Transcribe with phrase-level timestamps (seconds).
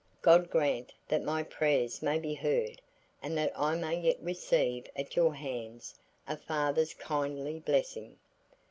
[0.23, 2.81] God grant that my prayers may be heard
[3.21, 5.93] and that I may yet receive at your hands,
[6.27, 8.17] a father's kindly blessing."